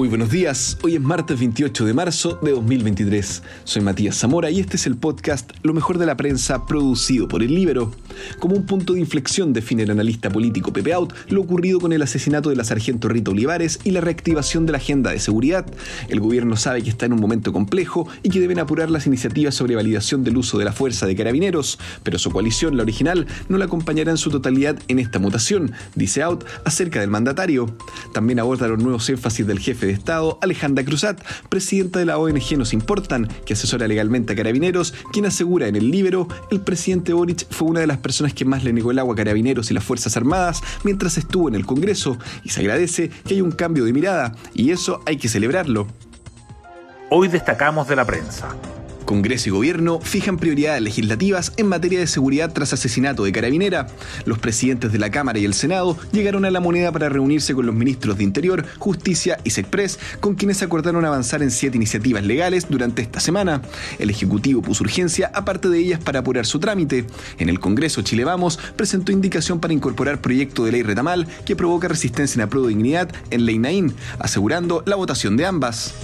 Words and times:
Muy 0.00 0.08
buenos 0.08 0.30
días, 0.30 0.78
hoy 0.80 0.94
es 0.94 1.00
martes 1.02 1.38
28 1.38 1.84
de 1.84 1.92
marzo 1.92 2.38
de 2.40 2.52
2023. 2.52 3.42
Soy 3.64 3.82
Matías 3.82 4.16
Zamora 4.16 4.50
y 4.50 4.58
este 4.58 4.76
es 4.76 4.86
el 4.86 4.96
podcast 4.96 5.52
Lo 5.62 5.74
mejor 5.74 5.98
de 5.98 6.06
la 6.06 6.16
prensa 6.16 6.64
producido 6.64 7.28
por 7.28 7.42
el 7.42 7.54
Libero. 7.54 7.92
Como 8.38 8.56
un 8.56 8.64
punto 8.64 8.94
de 8.94 9.00
inflexión 9.00 9.52
define 9.52 9.82
el 9.82 9.90
analista 9.90 10.30
político 10.30 10.72
Pepe 10.72 10.94
Out 10.94 11.12
lo 11.28 11.42
ocurrido 11.42 11.80
con 11.80 11.92
el 11.92 12.00
asesinato 12.00 12.48
de 12.48 12.56
la 12.56 12.64
sargento 12.64 13.08
Rita 13.08 13.30
Olivares 13.30 13.78
y 13.84 13.90
la 13.90 14.00
reactivación 14.00 14.64
de 14.64 14.72
la 14.72 14.78
agenda 14.78 15.10
de 15.10 15.18
seguridad. 15.18 15.66
El 16.08 16.20
gobierno 16.20 16.56
sabe 16.56 16.82
que 16.82 16.88
está 16.88 17.04
en 17.04 17.12
un 17.12 17.20
momento 17.20 17.52
complejo 17.52 18.08
y 18.22 18.30
que 18.30 18.40
deben 18.40 18.58
apurar 18.58 18.90
las 18.90 19.06
iniciativas 19.06 19.54
sobre 19.54 19.76
validación 19.76 20.24
del 20.24 20.38
uso 20.38 20.56
de 20.56 20.64
la 20.64 20.72
fuerza 20.72 21.04
de 21.04 21.14
carabineros, 21.14 21.78
pero 22.04 22.18
su 22.18 22.30
coalición, 22.30 22.78
la 22.78 22.84
original, 22.84 23.26
no 23.50 23.58
la 23.58 23.66
acompañará 23.66 24.10
en 24.12 24.16
su 24.16 24.30
totalidad 24.30 24.78
en 24.88 24.98
esta 24.98 25.18
mutación, 25.18 25.72
dice 25.94 26.22
Out 26.22 26.46
acerca 26.64 27.00
del 27.00 27.10
mandatario. 27.10 27.76
También 28.14 28.40
aborda 28.40 28.66
los 28.66 28.78
nuevos 28.78 29.06
énfasis 29.10 29.46
del 29.46 29.58
jefe 29.58 29.89
de 29.90 29.98
Estado, 29.98 30.38
Alejandra 30.40 30.84
Cruzat, 30.84 31.20
presidenta 31.48 31.98
de 31.98 32.06
la 32.06 32.18
ONG 32.18 32.56
Nos 32.56 32.72
Importan, 32.72 33.28
que 33.44 33.54
asesora 33.54 33.88
legalmente 33.88 34.32
a 34.32 34.36
carabineros, 34.36 34.94
quien 35.12 35.26
asegura 35.26 35.68
en 35.68 35.76
el 35.76 35.90
Libero, 35.90 36.28
el 36.50 36.60
presidente 36.60 37.12
Boric 37.12 37.46
fue 37.50 37.68
una 37.68 37.80
de 37.80 37.86
las 37.86 37.98
personas 37.98 38.34
que 38.34 38.44
más 38.44 38.64
le 38.64 38.72
negó 38.72 38.90
el 38.90 38.98
agua 38.98 39.14
a 39.14 39.16
carabineros 39.16 39.70
y 39.70 39.74
las 39.74 39.84
Fuerzas 39.84 40.16
Armadas 40.16 40.62
mientras 40.84 41.18
estuvo 41.18 41.48
en 41.48 41.54
el 41.54 41.66
Congreso, 41.66 42.18
y 42.44 42.50
se 42.50 42.60
agradece 42.60 43.10
que 43.26 43.34
hay 43.34 43.40
un 43.40 43.52
cambio 43.52 43.84
de 43.84 43.92
mirada, 43.92 44.34
y 44.54 44.70
eso 44.70 45.02
hay 45.06 45.16
que 45.16 45.28
celebrarlo. 45.28 45.86
Hoy 47.10 47.28
destacamos 47.28 47.88
de 47.88 47.96
la 47.96 48.04
prensa. 48.04 48.48
Congreso 49.10 49.48
y 49.48 49.50
Gobierno 49.50 49.98
fijan 50.00 50.38
prioridades 50.38 50.80
legislativas 50.82 51.52
en 51.56 51.66
materia 51.66 51.98
de 51.98 52.06
seguridad 52.06 52.52
tras 52.52 52.72
asesinato 52.72 53.24
de 53.24 53.32
Carabinera. 53.32 53.88
Los 54.24 54.38
presidentes 54.38 54.92
de 54.92 55.00
la 55.00 55.10
Cámara 55.10 55.40
y 55.40 55.44
el 55.44 55.52
Senado 55.52 55.98
llegaron 56.12 56.44
a 56.44 56.50
la 56.52 56.60
moneda 56.60 56.92
para 56.92 57.08
reunirse 57.08 57.52
con 57.52 57.66
los 57.66 57.74
ministros 57.74 58.18
de 58.18 58.22
Interior, 58.22 58.64
Justicia 58.78 59.40
y 59.42 59.50
SECPRES, 59.50 59.98
con 60.20 60.36
quienes 60.36 60.62
acordaron 60.62 61.04
avanzar 61.04 61.42
en 61.42 61.50
siete 61.50 61.76
iniciativas 61.76 62.22
legales 62.22 62.68
durante 62.70 63.02
esta 63.02 63.18
semana. 63.18 63.62
El 63.98 64.10
Ejecutivo 64.10 64.62
puso 64.62 64.84
urgencia, 64.84 65.32
aparte 65.34 65.68
de 65.68 65.80
ellas, 65.80 65.98
para 65.98 66.20
apurar 66.20 66.46
su 66.46 66.60
trámite. 66.60 67.04
En 67.40 67.48
el 67.48 67.58
Congreso 67.58 68.02
Chile 68.02 68.22
Vamos 68.22 68.60
presentó 68.76 69.10
indicación 69.10 69.58
para 69.58 69.74
incorporar 69.74 70.20
proyecto 70.20 70.64
de 70.64 70.70
ley 70.70 70.82
retamal 70.84 71.26
que 71.44 71.56
provoca 71.56 71.88
resistencia 71.88 72.38
en 72.38 72.44
apruebo 72.44 72.68
de 72.68 72.74
dignidad 72.74 73.10
en 73.32 73.44
Ley 73.44 73.58
Naín, 73.58 73.92
asegurando 74.20 74.84
la 74.86 74.94
votación 74.94 75.36
de 75.36 75.46
ambas. 75.46 75.94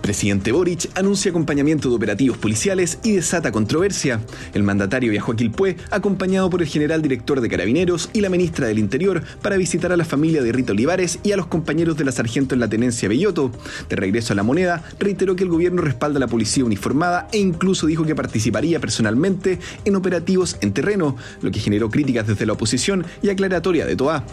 Presidente 0.00 0.52
Boric 0.52 0.90
anuncia 0.96 1.30
acompañamiento 1.30 1.88
de 1.88 1.96
operativos 1.96 2.38
policiales 2.38 2.98
y 3.02 3.12
desata 3.12 3.52
controversia. 3.52 4.20
El 4.54 4.62
mandatario 4.62 5.10
viajó 5.10 5.32
a 5.32 5.36
Quilpué 5.36 5.76
acompañado 5.90 6.50
por 6.50 6.62
el 6.62 6.68
general 6.68 7.02
director 7.02 7.40
de 7.40 7.48
Carabineros 7.48 8.10
y 8.12 8.20
la 8.20 8.28
ministra 8.28 8.66
del 8.66 8.78
Interior 8.78 9.22
para 9.42 9.56
visitar 9.56 9.92
a 9.92 9.96
la 9.96 10.04
familia 10.04 10.42
de 10.42 10.52
Rita 10.52 10.72
Olivares 10.72 11.18
y 11.22 11.32
a 11.32 11.36
los 11.36 11.46
compañeros 11.46 11.96
de 11.96 12.04
la 12.04 12.12
sargento 12.12 12.54
en 12.54 12.60
la 12.60 12.68
tenencia 12.68 13.08
Belloto. 13.08 13.50
De 13.88 13.96
regreso 13.96 14.32
a 14.32 14.36
la 14.36 14.42
moneda, 14.42 14.82
reiteró 14.98 15.36
que 15.36 15.44
el 15.44 15.50
gobierno 15.50 15.82
respalda 15.82 16.16
a 16.16 16.20
la 16.20 16.26
policía 16.26 16.64
uniformada 16.64 17.28
e 17.32 17.38
incluso 17.38 17.86
dijo 17.86 18.04
que 18.04 18.14
participaría 18.14 18.80
personalmente 18.80 19.58
en 19.84 19.96
operativos 19.96 20.56
en 20.60 20.72
terreno, 20.72 21.16
lo 21.42 21.50
que 21.50 21.60
generó 21.60 21.90
críticas 21.90 22.26
desde 22.26 22.46
la 22.46 22.54
oposición 22.54 23.04
y 23.22 23.28
aclaratoria 23.28 23.86
de 23.86 23.96
Toa. 23.96 24.24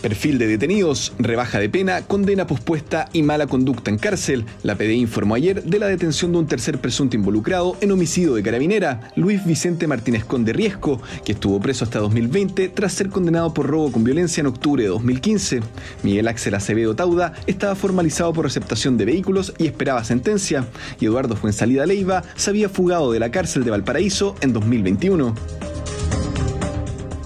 Perfil 0.00 0.38
de 0.38 0.46
detenidos, 0.46 1.12
rebaja 1.18 1.58
de 1.58 1.68
pena, 1.68 2.02
condena 2.02 2.46
pospuesta 2.46 3.08
y 3.12 3.22
mala 3.22 3.46
conducta 3.46 3.90
en 3.90 3.98
cárcel. 3.98 4.46
La 4.62 4.74
PDI 4.74 4.94
informó 4.94 5.34
ayer 5.34 5.62
de 5.62 5.78
la 5.78 5.88
detención 5.88 6.32
de 6.32 6.38
un 6.38 6.46
tercer 6.46 6.78
presunto 6.78 7.16
involucrado 7.16 7.76
en 7.82 7.92
homicidio 7.92 8.34
de 8.34 8.42
carabinera, 8.42 9.12
Luis 9.14 9.44
Vicente 9.44 9.86
Martínez 9.86 10.24
Conde 10.24 10.54
Riesco, 10.54 11.02
que 11.24 11.32
estuvo 11.32 11.60
preso 11.60 11.84
hasta 11.84 11.98
2020 11.98 12.70
tras 12.70 12.94
ser 12.94 13.10
condenado 13.10 13.52
por 13.52 13.66
robo 13.66 13.92
con 13.92 14.02
violencia 14.02 14.40
en 14.40 14.46
octubre 14.46 14.82
de 14.82 14.88
2015. 14.88 15.60
Miguel 16.02 16.28
Axel 16.28 16.54
Acevedo 16.54 16.96
Tauda 16.96 17.34
estaba 17.46 17.74
formalizado 17.74 18.32
por 18.32 18.46
receptación 18.46 18.96
de 18.96 19.04
vehículos 19.04 19.52
y 19.58 19.66
esperaba 19.66 20.02
sentencia, 20.04 20.66
y 20.98 21.06
Eduardo 21.06 21.36
Fuensalida 21.36 21.84
Leiva 21.84 22.22
se 22.36 22.48
había 22.48 22.70
fugado 22.70 23.12
de 23.12 23.20
la 23.20 23.30
cárcel 23.30 23.64
de 23.64 23.70
Valparaíso 23.70 24.34
en 24.40 24.54
2021. 24.54 25.69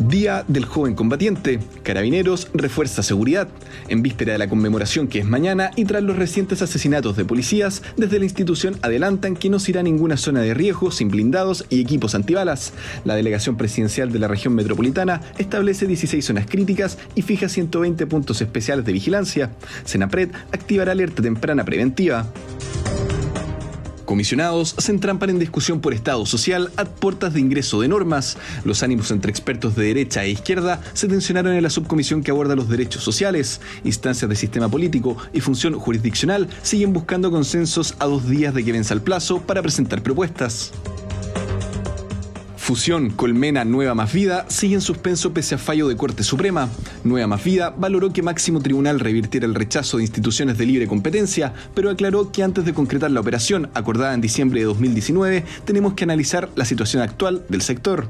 Día 0.09 0.45
del 0.49 0.67
Joven 0.67 0.95
Combatiente. 0.95 1.61
Carabineros 1.83 2.49
refuerza 2.53 3.03
seguridad. 3.03 3.49
En 3.89 4.03
víspera 4.03 4.33
de 4.33 4.39
la 4.39 4.49
conmemoración 4.49 5.09
que 5.09 5.21
es 5.21 5.25
mañana 5.25 5.71
y 5.77 5.87
tras 5.87 6.03
los 6.03 6.17
recientes 6.17 6.61
asesinatos 6.61 7.17
de 7.17 7.25
policías, 7.25 7.83
desde 7.97 8.19
la 8.19 8.27
institución 8.27 8.77
adelantan 8.83 9.35
que 9.35 9.49
no 9.49 9.59
se 9.59 9.71
irá 9.71 9.81
a 9.81 9.85
ninguna 9.85 10.19
zona 10.19 10.43
de 10.43 10.53
riesgo 10.53 10.91
sin 10.91 11.09
blindados 11.09 11.65
y 11.71 11.81
equipos 11.81 12.15
antibalas. 12.15 12.75
La 13.07 13.15
delegación 13.15 13.57
presidencial 13.57 14.13
de 14.13 14.19
la 14.19 14.29
región 14.29 14.55
metropolitana 14.55 15.23
establece 15.39 15.87
16 15.87 16.23
zonas 16.23 16.47
críticas 16.47 16.99
y 17.15 17.23
fija 17.23 17.49
120 17.49 18.07
puntos 18.07 18.43
especiales 18.43 18.85
de 18.85 18.93
vigilancia. 18.93 19.53
Senapred 19.87 20.29
activará 20.53 20.93
alerta 20.93 21.23
temprana 21.23 21.65
preventiva. 21.65 22.27
Comisionados 24.05 24.75
se 24.79 24.93
entrampan 24.93 25.31
en 25.31 25.39
discusión 25.39 25.81
por 25.81 25.95
Estado 25.95 26.27
social 26.27 26.71
a 26.77 26.85
puertas 26.85 27.35
de 27.35 27.41
ingreso 27.41 27.81
de 27.81 27.89
normas. 27.89 28.37
Los 28.65 28.83
ánimos 28.83 29.11
entre 29.11 29.31
expertos 29.31 29.75
de 29.75 29.87
derecha 29.87 30.25
e 30.25 30.31
izquierda 30.31 30.81
se 30.93 31.09
tensionaron 31.09 31.55
en 31.55 31.63
la 31.63 31.71
subcomisión 31.71 32.23
que 32.23 32.31
aborda 32.31 32.57
los 32.57 32.69
derechos 32.69 33.03
sociales. 33.03 33.61
Instancias 33.85 34.29
de 34.29 34.37
sistema 34.37 34.69
político 34.69 35.17
y 35.33 35.41
función 35.41 35.79
jurisdiccional 35.79 36.49
siguen 36.63 36.93
buscando 36.93 37.31
consensos 37.31 37.95
a 37.99 38.07
dos 38.07 38.29
días 38.29 38.55
de 38.55 38.65
que 38.65 38.73
venza 38.73 38.95
el 38.95 39.03
plazo 39.03 39.41
para 39.41 39.63
presentar 39.63 40.03
propuestas. 40.03 40.73
Fusión 42.65 43.11
Colmena 43.11 43.63
Nueva 43.67 43.95
Más 43.95 44.11
Vida 44.11 44.47
sigue 44.49 44.75
en 44.75 44.81
suspenso 44.81 45.35
pese 45.35 45.55
a 45.55 45.59
fallo 45.59 45.87
de 45.87 45.99
Corte 45.99 46.23
Suprema. 46.23 46.71
Nueva 47.05 47.27
Más 47.27 47.45
Vida 47.45 47.75
valoró 47.77 48.11
que 48.11 48.23
Máximo 48.23 48.63
Tribunal 48.63 49.01
revirtiera 49.01 49.45
el 49.45 49.55
rechazo 49.55 49.99
de 49.99 50.05
instituciones 50.05 50.57
de 50.57 50.65
libre 50.65 50.87
competencia, 50.87 51.53
pero 51.75 51.91
aclaró 51.91 52.33
que 52.33 52.43
antes 52.43 52.65
de 52.65 52.73
concretar 52.73 53.11
la 53.11 53.21
operación 53.21 53.69
acordada 53.75 54.15
en 54.15 54.23
diciembre 54.23 54.61
de 54.61 54.65
2019, 54.65 55.45
tenemos 55.67 55.93
que 55.93 56.05
analizar 56.05 56.49
la 56.57 56.65
situación 56.65 57.03
actual 57.03 57.45
del 57.51 57.61
sector. 57.61 58.09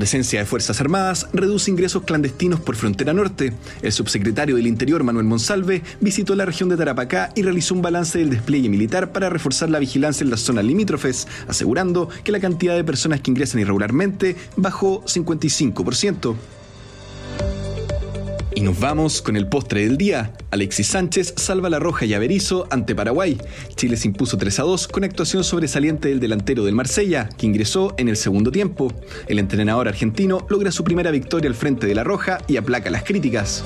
Presencia 0.00 0.40
de 0.40 0.46
Fuerzas 0.46 0.80
Armadas 0.80 1.28
reduce 1.34 1.70
ingresos 1.70 2.04
clandestinos 2.04 2.58
por 2.58 2.74
frontera 2.74 3.12
norte. 3.12 3.52
El 3.82 3.92
subsecretario 3.92 4.56
del 4.56 4.66
Interior, 4.66 5.04
Manuel 5.04 5.26
Monsalve, 5.26 5.82
visitó 6.00 6.34
la 6.34 6.46
región 6.46 6.70
de 6.70 6.78
Tarapacá 6.78 7.32
y 7.34 7.42
realizó 7.42 7.74
un 7.74 7.82
balance 7.82 8.18
del 8.18 8.30
despliegue 8.30 8.70
militar 8.70 9.12
para 9.12 9.28
reforzar 9.28 9.68
la 9.68 9.78
vigilancia 9.78 10.24
en 10.24 10.30
las 10.30 10.40
zonas 10.40 10.64
limítrofes, 10.64 11.28
asegurando 11.48 12.08
que 12.24 12.32
la 12.32 12.40
cantidad 12.40 12.76
de 12.76 12.82
personas 12.82 13.20
que 13.20 13.30
ingresan 13.30 13.60
irregularmente 13.60 14.36
bajó 14.56 15.04
55%. 15.04 16.34
Y 18.60 18.62
nos 18.62 18.78
vamos 18.78 19.22
con 19.22 19.36
el 19.36 19.46
postre 19.46 19.84
del 19.84 19.96
día. 19.96 20.34
Alexis 20.50 20.88
Sánchez 20.88 21.32
salva 21.38 21.70
la 21.70 21.78
roja 21.78 22.04
y 22.04 22.12
Averizo 22.12 22.66
ante 22.68 22.94
Paraguay. 22.94 23.38
Chile 23.74 23.96
se 23.96 24.06
impuso 24.06 24.36
3 24.36 24.60
a 24.60 24.62
2 24.64 24.88
con 24.88 25.02
actuación 25.02 25.44
sobresaliente 25.44 26.08
del 26.10 26.20
delantero 26.20 26.62
del 26.66 26.74
Marsella, 26.74 27.30
que 27.38 27.46
ingresó 27.46 27.94
en 27.96 28.10
el 28.10 28.18
segundo 28.18 28.52
tiempo. 28.52 28.92
El 29.28 29.38
entrenador 29.38 29.88
argentino 29.88 30.46
logra 30.50 30.72
su 30.72 30.84
primera 30.84 31.10
victoria 31.10 31.48
al 31.48 31.56
frente 31.56 31.86
de 31.86 31.94
la 31.94 32.04
roja 32.04 32.36
y 32.48 32.58
aplaca 32.58 32.90
las 32.90 33.02
críticas. 33.02 33.64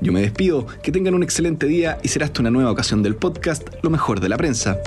Yo 0.00 0.12
me 0.12 0.20
despido, 0.20 0.66
que 0.82 0.90
tengan 0.90 1.14
un 1.14 1.22
excelente 1.22 1.68
día 1.68 1.98
y 2.02 2.08
será 2.08 2.26
hasta 2.26 2.40
una 2.40 2.50
nueva 2.50 2.72
ocasión 2.72 3.04
del 3.04 3.14
podcast 3.14 3.68
Lo 3.82 3.90
mejor 3.90 4.18
de 4.18 4.30
la 4.30 4.36
prensa. 4.36 4.80